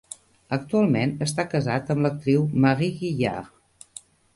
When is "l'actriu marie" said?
2.07-3.01